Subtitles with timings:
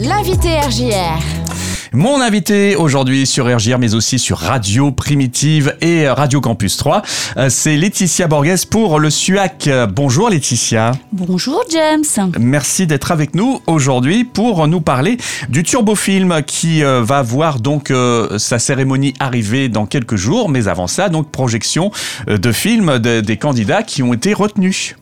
[0.00, 1.18] L'invité RJR.
[1.92, 7.02] Mon invité aujourd'hui sur RGR, mais aussi sur Radio Primitive et Radio Campus 3,
[7.36, 9.68] euh, c'est Laetitia Borges pour le SUAC.
[9.92, 10.92] Bonjour Laetitia.
[11.10, 12.30] Bonjour James.
[12.38, 15.16] Merci d'être avec nous aujourd'hui pour nous parler
[15.48, 20.48] du Turbofilm qui euh, va voir donc euh, sa cérémonie arriver dans quelques jours.
[20.48, 21.90] Mais avant ça, donc projection
[22.28, 24.94] de films des candidats qui ont été retenus.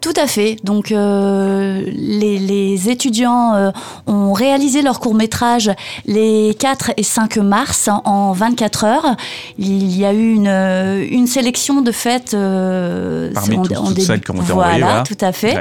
[0.00, 0.56] Tout à fait.
[0.62, 3.70] Donc, euh, les, étudiants euh,
[4.06, 5.70] ont réalisé leur court métrage
[6.06, 9.16] les 4 et 5 mars en 24 heures.
[9.58, 12.36] Il y a eu une, euh, une sélection de fêtes.
[13.34, 15.58] Parmi en, toutes, celles qui ont été voilà, voilà, tout à fait.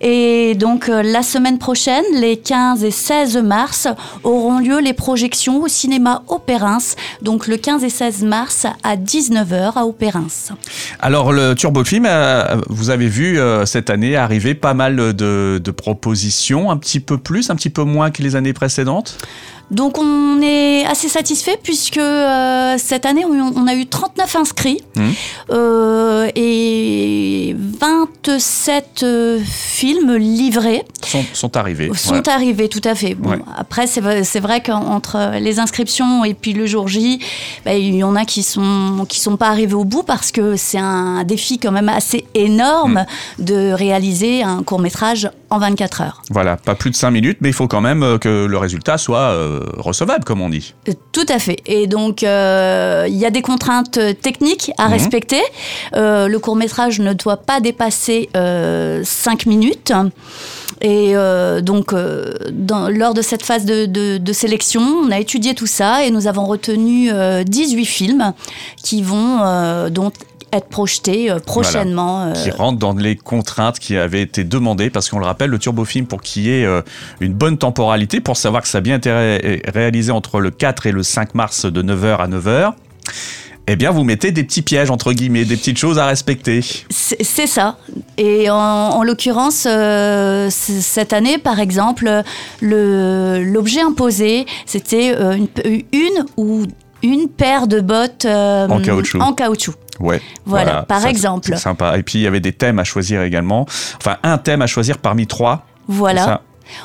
[0.00, 3.88] Et donc, la semaine prochaine, les 15 et 16 mars,
[4.22, 6.78] auront lieu les projections au cinéma Opérins.
[7.20, 10.24] Donc, le 15 et 16 mars à 19h à Opérins.
[11.00, 12.08] Alors, le Turbofilm,
[12.68, 13.38] vous avez vu
[13.74, 17.82] cette année arrivé pas mal de, de propositions, un petit peu plus, un petit peu
[17.82, 19.18] moins que les années précédentes?
[19.70, 25.02] Donc on est assez satisfait puisque euh, cette année on, a eu 39 inscrits mmh.
[25.50, 30.82] euh, et 27 euh, films livrés.
[31.04, 31.90] Sont, sont arrivés.
[31.94, 33.14] Sont arrivés, tout à fait.
[33.14, 37.20] Bon, Après c'est vrai qu'entre les inscriptions et puis le jour J,
[37.64, 40.56] bah, il y en a qui sont qui sont pas arrivés au bout parce que
[40.56, 43.04] c'est un défi quand même assez énorme
[43.38, 43.44] mmh.
[43.44, 46.22] de réaliser un court métrage en 24 heures.
[46.30, 49.34] Voilà, pas plus de 5 minutes, mais il faut quand même que le résultat soit
[49.78, 50.74] recevable, comme on dit.
[50.88, 51.58] Euh, tout à fait.
[51.66, 54.92] Et donc, euh, il y a des contraintes techniques à mhm.
[54.92, 55.42] respecter.
[55.94, 59.92] Euh, le court métrage ne doit pas dépasser 5 minutes.
[60.80, 61.14] Et
[61.62, 63.86] donc, lors de cette phase de,
[64.18, 67.10] de, sélection, on a étudié tout ça et nous avons retenu
[67.44, 68.32] 18 films
[68.82, 70.14] qui vont donc
[70.56, 72.24] être projeté euh, prochainement.
[72.24, 72.32] Euh.
[72.32, 76.06] Qui rentre dans les contraintes qui avaient été demandées, parce qu'on le rappelle, le turbofilm,
[76.06, 76.82] pour qu'il y ait euh,
[77.20, 80.92] une bonne temporalité, pour savoir que ça a bien été réalisé entre le 4 et
[80.92, 82.72] le 5 mars de 9h à 9h,
[83.66, 86.60] eh bien, vous mettez des petits pièges, entre guillemets, des petites choses à respecter.
[86.90, 87.78] C'est ça.
[88.18, 89.66] Et en, l'occurrence,
[90.50, 92.22] cette année, par exemple,
[92.60, 95.48] l'objet imposé, c'était une,
[95.92, 96.66] une, ou
[97.04, 99.20] une paire de bottes en caoutchouc.
[99.20, 99.74] En caoutchouc.
[100.00, 100.20] Ouais.
[100.44, 101.48] Voilà, par exemple.
[101.48, 101.96] C'est sympa.
[101.98, 103.66] Et puis il y avait des thèmes à choisir également.
[103.96, 105.66] Enfin, un thème à choisir parmi trois.
[105.86, 106.42] Voilà.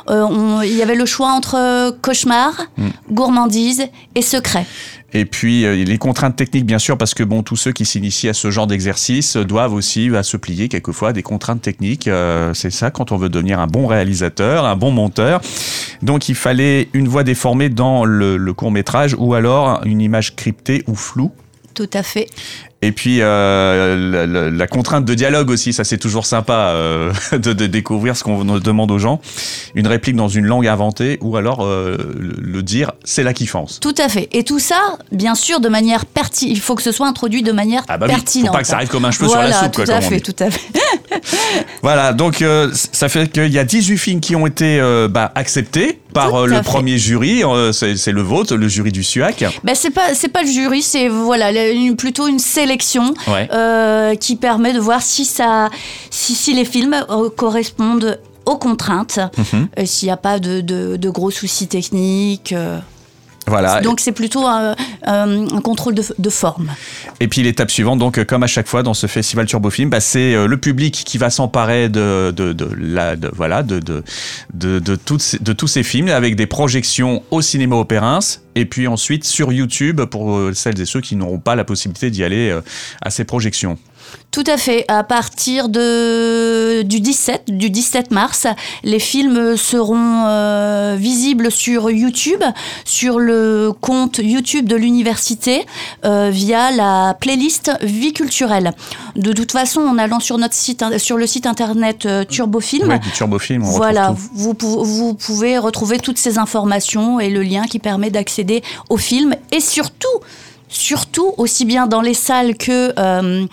[0.10, 2.90] Euh, il y avait le choix entre cauchemar, hmm.
[3.12, 4.66] gourmandise et secret.
[5.14, 8.30] Et puis euh, les contraintes techniques, bien sûr, parce que bon, tous ceux qui s'initient
[8.30, 12.08] à ce genre d'exercice doivent aussi se plier quelquefois à des contraintes techniques.
[12.08, 15.42] Euh, c'est ça quand on veut devenir un bon réalisateur, un bon monteur.
[16.02, 20.84] Donc il fallait une voix déformée dans le court métrage ou alors une image cryptée
[20.88, 21.32] ou floue.
[21.74, 22.28] Tout à fait.
[22.82, 28.16] Et puis euh, la, contrainte de dialogue aussi, ça c'est toujours sympa euh, de, découvrir
[28.16, 29.20] ce qu'on demande aux gens.
[29.76, 33.80] Une réplique dans une langue inventée ou alors euh, le, dire, c'est la kiffance.
[33.82, 34.30] Tout à fait.
[34.32, 36.56] Et tout ça, bien sûr, de manière pertinente.
[36.56, 38.48] Il faut que ce soit introduit de manière ah bah pertinente.
[38.48, 39.72] Faut pas que ça arrive comme un cheveu sur la soupe.
[39.74, 40.62] Tout à fait, tout à fait.
[41.82, 44.80] voilà, donc ça fait qu'il y a 18 films qui ont été
[45.10, 47.44] bah, acceptés par le premier jury.
[47.74, 49.44] c'est le vôtre, le jury du SUAC.
[49.66, 51.50] Ben, c'est pas c'est pas le jury, c'est voilà
[51.98, 52.69] plutôt une sélection
[53.30, 55.70] euh, qui permet de voir si, ça,
[56.10, 59.86] si, si les films euh, correspondent aux contraintes, mhm.
[59.86, 62.54] s'il n'y a pas de, de, gros soucis techniques.
[63.50, 63.60] Euh.
[63.60, 63.82] Voilà.
[63.82, 64.76] Donc c'est plutôt un,
[65.64, 66.72] contrôle de, forme.
[67.20, 70.48] Et puis l'étape suivante, donc comme à chaque fois dans ce festival Turbofilm, bah, c'est
[70.48, 74.04] le public qui va s'emparer de, de, de, la, de, voilà, de, de,
[74.54, 78.20] de, de, toutes, de tous ces films avec des projections au cinéma Opérins
[78.56, 82.10] et puis ensuite sur YouTube pour euh, celles et ceux qui n'auront pas la possibilité
[82.12, 82.62] d'y aller euh,
[83.02, 83.78] à ces projections.
[84.32, 84.86] Tout à fait.
[84.88, 88.46] À partir de, du, 17, du 17 mars,
[88.84, 92.44] les films seront euh, visibles sur YouTube,
[92.86, 95.66] sur le compte YouTube de l'université,
[96.04, 98.72] via la playlist Vie culturelle.
[99.16, 103.64] De toute façon, en allant sur, notre site, sur le site internet Turbofilm, oui, Turbofilm
[103.64, 108.64] on voilà, vous, vous pouvez retrouver toutes ces informations et le lien qui permet d'accéder
[108.90, 110.08] au film et surtout,
[110.68, 113.46] surtout aussi bien dans les salles que euh,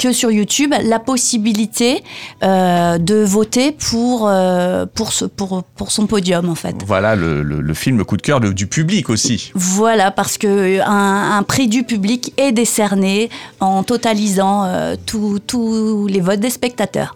[0.00, 2.02] que sur YouTube la possibilité
[2.42, 6.74] euh, de voter pour, euh, pour, ce, pour, pour son podium en fait.
[6.86, 9.52] Voilà le, le, film coup de cœur du public aussi.
[9.54, 13.28] Voilà parce que un, prix du public est décerné
[13.60, 14.66] en totalisant
[15.06, 17.14] tous les votes des spectateurs.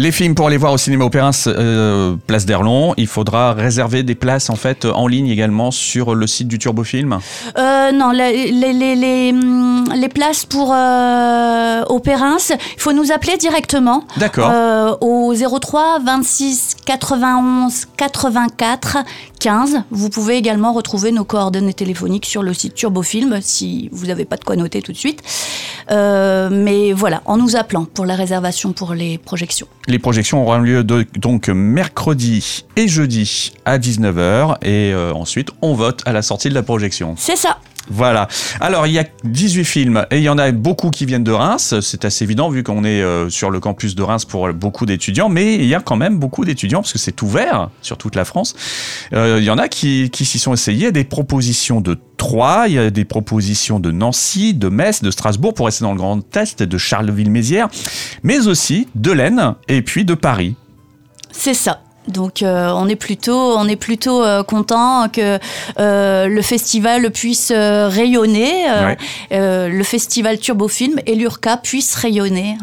[0.00, 4.14] Les films pour aller voir au cinéma Opéra, euh, place d'Erlon, il faudra réserver des
[4.14, 7.18] places en fait en ligne également sur le site du Turbofilm.
[7.58, 14.04] Euh, non, les, les, les, les, hum, places pour euh, il faut nous appeler directement.
[14.18, 14.48] D'accord.
[14.52, 18.98] Euh, au 03 26 91 84
[19.40, 19.82] 15.
[19.90, 24.36] Vous pouvez également retrouver nos coordonnées téléphoniques sur le site Turbofilm si vous n'avez pas
[24.36, 25.24] de quoi noter tout de suite.
[25.90, 29.66] Mais voilà, en nous appelant pour la réservation pour les projections.
[29.88, 36.02] Les projections auront lieu donc mercredi et jeudi à 19h et euh, ensuite on vote
[36.04, 37.14] à la sortie de la projection.
[37.16, 37.58] C'est ça.
[37.90, 38.28] Voilà.
[38.60, 41.32] Alors, il y a 18 films et il y en a beaucoup qui viennent de
[41.32, 41.74] Reims.
[41.80, 45.28] C'est assez évident vu qu'on est euh, sur le campus de Reims pour beaucoup d'étudiants,
[45.28, 48.24] mais il y a quand même beaucoup d'étudiants parce que c'est ouvert sur toute la
[48.24, 48.54] France.
[49.12, 50.92] Euh, il y en a qui, qui s'y sont essayés.
[50.92, 55.54] Des propositions de Troyes, il y a des propositions de Nancy, de Metz, de Strasbourg
[55.54, 57.68] pour rester dans le Grand Est, de Charleville-Mézières,
[58.22, 60.56] mais aussi de l'Aisne et puis de Paris.
[61.30, 61.80] C'est ça.
[62.08, 65.38] Donc euh, on est plutôt, on est plutôt euh, content que
[65.78, 68.66] euh, le festival puisse rayonner,
[69.30, 72.56] le festival Turbofilm et l'URCA puisse rayonner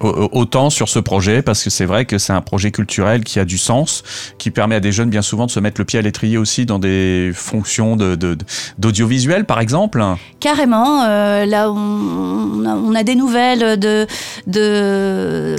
[0.00, 3.44] autant sur ce projet parce que c'est vrai que c'est un projet culturel qui a
[3.44, 4.02] du sens,
[4.38, 6.66] qui permet à des jeunes bien souvent de se mettre le pied à l'étrier aussi
[6.66, 10.02] dans des fonctions d'audiovisuel de, par exemple.
[10.40, 14.06] Carrément, euh, là on a, des nouvelles de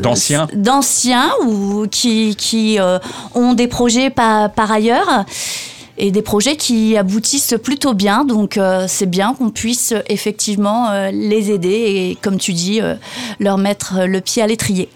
[0.01, 2.99] d'anciens d'anciens ou qui, qui euh,
[3.33, 5.25] ont des projets par, par ailleurs
[5.97, 8.25] et des projets qui aboutissent plutôt bien.
[8.25, 12.95] Donc euh, c'est bien qu'on puisse effectivement euh, les aider et comme tu dis, euh,
[13.39, 14.89] leur mettre le pied à l'étrier.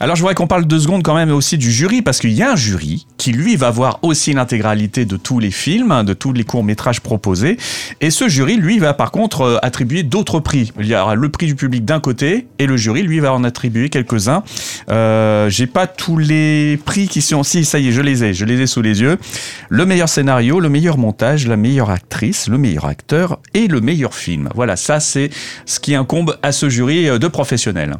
[0.00, 2.42] Alors je voudrais qu'on parle deux secondes quand même aussi du jury parce qu'il y
[2.42, 6.32] a un jury qui lui va voir aussi l'intégralité de tous les films, de tous
[6.32, 7.56] les courts-métrages proposés.
[8.00, 10.72] Et ce jury, lui, va par contre attribuer d'autres prix.
[10.78, 13.42] Il y aura le prix du public d'un côté et le jury, lui, va en
[13.42, 14.42] attribuer quelques-uns.
[14.90, 17.42] Euh, J'ai pas tous les prix qui sont...
[17.42, 19.18] Si, ça y est, je les ai, je les ai sous les yeux.
[19.68, 24.14] Le meilleur scénario le meilleur montage, la meilleure actrice, le meilleur acteur et le meilleur
[24.14, 24.48] film.
[24.54, 25.30] Voilà, ça c'est
[25.64, 27.96] ce qui incombe à ce jury de professionnels.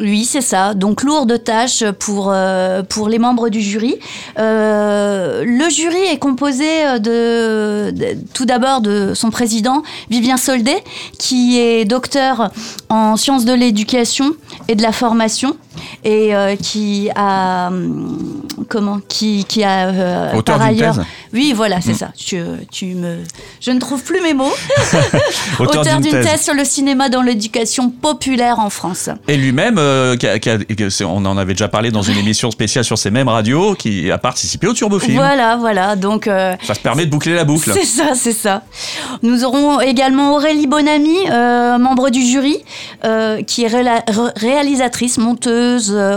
[0.00, 0.74] Oui, c'est ça.
[0.74, 3.96] Donc lourde tâche pour, euh, pour les membres du jury.
[4.38, 6.64] Euh, le jury est composé
[6.98, 7.94] de,
[8.32, 10.82] tout d'abord de son président, Vivien Soldet,
[11.18, 12.50] qui est docteur
[12.88, 14.34] en sciences de l'éducation
[14.68, 15.56] et de la formation
[16.04, 17.70] et euh, qui a
[18.68, 20.98] comment qui, qui a Auteur par ailleurs
[21.32, 21.96] oui voilà c'est mm.
[21.96, 23.18] ça tu, tu, me
[23.60, 24.52] je ne trouve plus mes mots
[25.58, 26.42] Auteur, d'une thèse.
[26.42, 30.16] sur le cinéma dans l'éducation populaire en France et lui-même euh,
[31.02, 34.18] on en avait déjà parlé dans une émission spéciale sur ces mêmes radios, qui a
[34.18, 35.16] participé au Turbofilm.
[35.16, 35.96] Voilà, voilà.
[35.96, 37.70] Donc, euh, ça se permet de boucler la boucle.
[37.72, 38.62] C'est ça, c'est ça.
[39.22, 42.58] Nous aurons également Aurélie Bonamy, euh, membre du jury,
[43.46, 45.63] qui est réalisatrice, monteuse,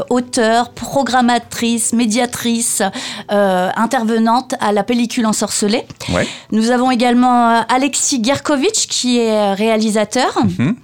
[0.10, 2.82] auteur, programmatrice, médiatrice,
[3.30, 5.86] intervenante à la pellicule ensorcelée.
[6.14, 6.28] Ouais.
[6.52, 10.38] Nous avons également Alexis Gerkovitch, qui est réalisateur.
[10.44, 10.76] Mhm.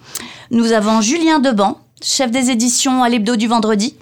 [0.51, 3.95] Nous avons Julien Deban, chef des éditions à l'hebdo du vendredi.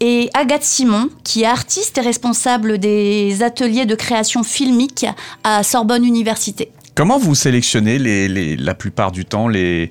[0.00, 5.04] Et Agathe Simon, qui est artiste et responsable des ateliers de création filmique
[5.44, 6.72] à Sorbonne Université.
[7.00, 7.98] Comment vous sélectionnez
[8.58, 9.88] la plupart du temps les,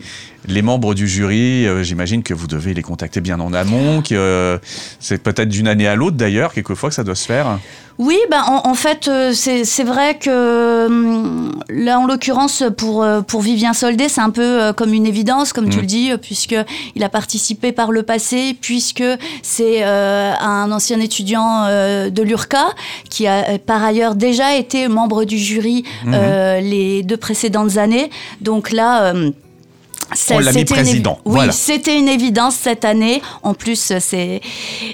[0.48, 1.66] les membres du jury?
[1.66, 4.60] Euh, J'imagine que vous devez les contacter bien en amont, que euh,
[5.00, 7.58] c'est peut-être d'une année à l'autre d'ailleurs, quelquefois que ça doit se faire.
[8.00, 13.42] Oui, ben, en, fait, euh, c'est vrai que hum, là, en l'occurrence, pour, euh, pour
[13.42, 15.82] Vivien Soldé, c'est un peu euh, comme une évidence, comme tu mm.
[15.82, 19.04] le dis, puisqu'il a participé par le passé, puisque
[19.44, 22.68] c'est un ancien étudiant de l'URCA,
[23.10, 26.62] qui a par ailleurs déjà été membre du jury mm-hmm.
[26.62, 28.10] les deux précédentes années.
[28.40, 29.14] Donc là...
[30.32, 31.20] On l'a mis président.
[31.26, 33.22] Oui, c'était une évidence cette année.
[33.44, 34.42] En plus, c'est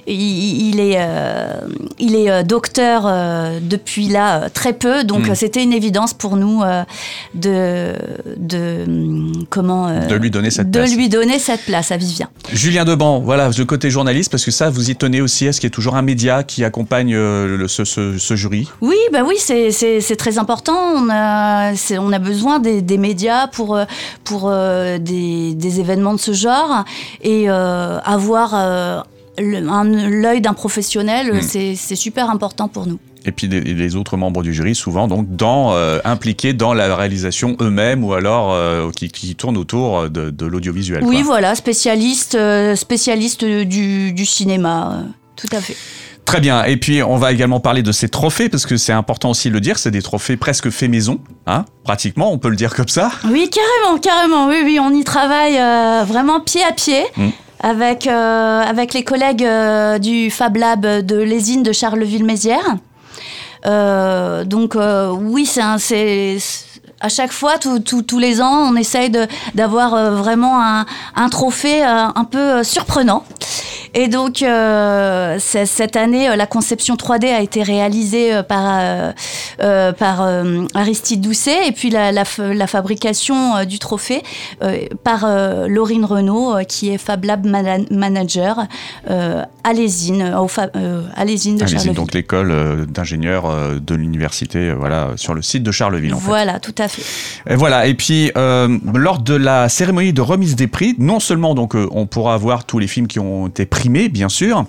[0.08, 1.62] il, est euh,
[2.00, 5.36] il est euh, docteur euh, depuis là très peu, donc hmm.
[5.36, 6.62] c'était une évidence pour nous
[7.34, 7.94] de
[8.38, 8.86] de
[9.50, 10.96] comment de lui donner cette de place.
[10.96, 12.30] lui donner cette place à Vivien.
[12.52, 15.46] Julien Deban, voilà, le côté journaliste, parce que ça, vous y tenez aussi.
[15.46, 18.70] Est-ce qu'il y a toujours un média qui accompagne le, ce, ce, jury?
[18.82, 20.78] Oui, bah oui, c'est très important.
[20.96, 23.80] On a on a besoin des, des médias pour
[24.24, 24.52] pour
[25.06, 26.84] des, événements de ce genre
[27.22, 29.02] et euh, avoir euh,
[29.38, 31.42] l'œil d'un professionnel, hmm.
[31.42, 35.74] c'est super important pour nous et puis les, autres membres du jury, souvent donc dans,
[35.74, 38.56] euh, impliqués dans la réalisation eux-mêmes ou alors
[38.92, 41.04] qui, tournent autour de, l'audiovisuel.
[41.04, 42.38] Oui, voilà, spécialiste,
[42.76, 45.76] spécialiste du, du cinéma, tout à fait.
[46.26, 46.64] Très bien.
[46.64, 49.54] Et puis, on va également parler de ces trophées, parce que c'est important aussi de
[49.54, 52.88] le dire, c'est des trophées presque faits maison, hein, pratiquement, on peut le dire comme
[52.88, 53.12] ça.
[53.30, 54.48] Oui, carrément, carrément.
[54.48, 57.04] Oui, oui, on y travaille euh, vraiment pied à pied.
[57.16, 57.28] Mmh.
[57.62, 59.48] avec, avec les collègues
[60.02, 62.76] du Fab Lab de l'ESIN de Charleville-Mézières.
[64.46, 65.62] donc oui, c'est
[67.02, 69.12] à chaque fois, tous les ans, on essaye
[69.54, 73.24] d'avoir vraiment un, un trophée un peu surprenant.
[73.98, 80.22] Et donc, euh, cette année, euh, la conception 3D a été réalisée euh, par,
[80.76, 82.26] Aristide Doucet et puis la, la,
[82.68, 84.22] fabrication du trophée
[85.04, 85.26] par
[85.70, 87.46] Laurine Renault, qui est Fab Lab
[87.90, 88.66] Manager
[89.08, 90.50] à l'ESIN, au
[91.16, 91.94] à l'ESIN de Charleville.
[91.94, 96.14] Donc l'école d'ingénieurs de l'université, voilà, sur le site de Charleville.
[96.14, 97.04] En voilà, tout à fait.
[97.50, 97.88] Et voilà.
[97.88, 102.36] Et puis lors de la cérémonie de remise des prix, non seulement donc on pourra
[102.38, 104.66] voir tous les films qui ont été pris bien sûr,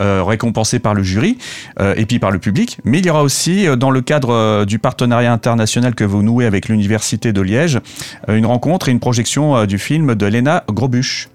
[0.00, 1.38] euh, récompensé par le jury
[1.80, 2.78] euh, et puis par le public.
[2.84, 6.46] Mais il y aura aussi, euh, dans le cadre du partenariat international que vous nouez
[6.46, 7.80] avec l'Université de Liège,
[8.28, 11.28] une rencontre et une projection du film de Léna Grobuch.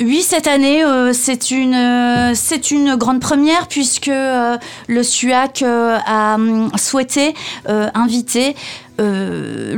[0.00, 7.34] Oui, cette année, c'est une, c'est une grande première puisque le SUAC a hum, souhaité
[7.66, 8.54] inviter
[9.02, 9.76] euh,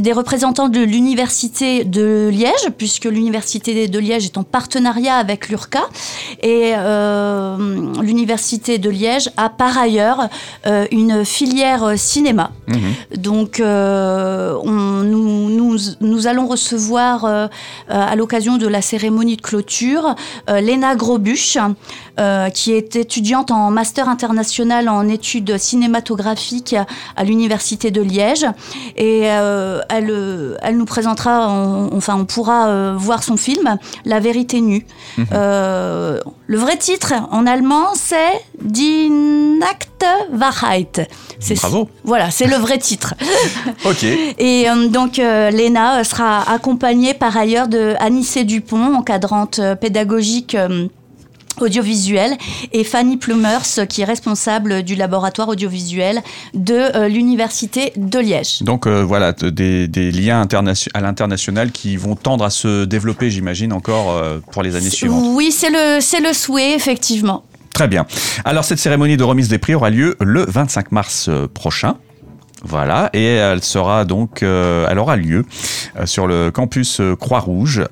[0.00, 5.82] des représentants de l'université de Liège, puisque l'université de Liège est en partenariat avec l'URCA,
[6.42, 7.56] et euh,
[8.02, 10.28] l'université de Liège a par ailleurs
[10.66, 12.50] euh, une filière cinéma.
[12.66, 13.18] Mhm.
[13.18, 17.48] Donc, on, nous, nous, allons recevoir
[17.88, 20.14] à l'occasion de la cérémonie de clôture
[20.48, 21.58] Léna Grobuch,
[22.54, 26.76] qui est étudiante en master international en études cinématographiques
[27.16, 28.27] à l'université de Liège
[28.96, 31.48] et euh, elle, euh, elle nous présentera,
[31.92, 34.86] enfin on pourra euh, voir son film La vérité nue.
[35.16, 35.26] Mhm.
[35.32, 41.08] le vrai titre en allemand c'est Die Nackte Wahrheit.
[41.56, 41.88] Bravo.
[42.04, 43.14] Voilà, c'est le vrai titre.
[43.84, 44.04] ok.
[44.04, 50.56] Et donc Léna sera accompagnée par ailleurs de Anissé Dupont, encadrante pédagogique
[51.62, 52.36] audiovisuel
[52.72, 56.22] et Fanny Plumers qui est responsable du laboratoire audiovisuel
[56.54, 58.62] de euh, l'université de Liège.
[58.62, 60.46] Donc euh, voilà des, liens
[60.94, 65.22] à l'international qui vont tendre à se développer j'imagine encore euh, pour les années suivantes.
[65.34, 67.44] Oui c'est le, c'est le souhait effectivement.
[67.72, 68.06] Très bien.
[68.44, 71.96] Alors cette cérémonie de remise des prix aura lieu le 25 mars prochain.
[72.62, 75.44] Voilà, et elle sera donc, euh, elle aura lieu
[75.96, 77.84] euh, sur le campus euh, Croix-Rouge,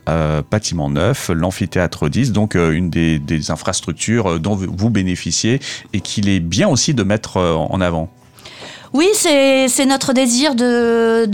[0.51, 5.61] bâtiment neuf, l'amphithéâtre 10, donc une des, infrastructures dont vous bénéficiez
[5.93, 8.09] et qu'il est bien aussi de mettre en avant.
[8.93, 11.27] Oui, c'est notre désir de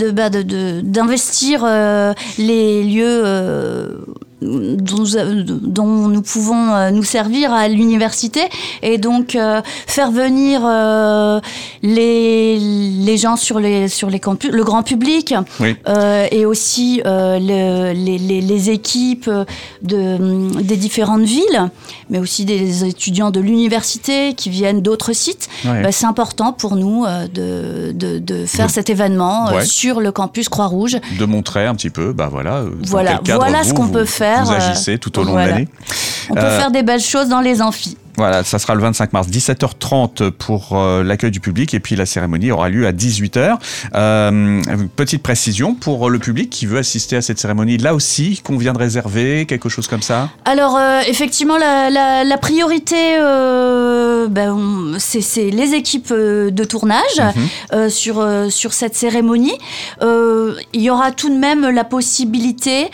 [0.82, 4.04] d'investir de, de, les lieux
[4.42, 8.40] dont, nous pouvons euh, nous servir à l'université
[8.82, 11.40] et donc euh, faire venir euh,
[11.82, 15.34] les, les gens sur les, sur les campus, le grand public
[16.30, 19.30] et aussi les, les, les, équipes
[19.82, 21.70] de, des différentes villes,
[22.10, 25.48] mais aussi des étudiants de l'université qui viennent d'autres sites.
[25.64, 30.98] Bah, c'est important pour nous de, de, de, faire cet événement sur le campus Croix-Rouge.
[31.18, 34.98] De montrer un petit peu, bah voilà, voilà, voilà ce qu'on peut faire vous agissez
[34.98, 35.68] tout au long de l'année.
[36.30, 37.96] On peut euh, faire des belles choses dans les amphis.
[38.16, 42.04] Voilà, ça sera le 25 mars, 17h30 pour euh, l'accueil du public et puis la
[42.04, 43.56] cérémonie aura lieu à 18h.
[43.94, 44.62] Euh,
[44.96, 48.74] petite précision pour le public qui veut assister à cette cérémonie, là aussi, qu'on vient
[48.74, 50.28] de réserver, quelque chose comme ça?
[50.44, 53.16] Alors, euh, effectivement, la, priorité,
[54.28, 57.22] ben, c'est les équipes de tournage
[57.72, 57.88] mhm.
[57.88, 59.56] sur, sur cette cérémonie.
[60.02, 62.90] il y aura tout de même la possibilité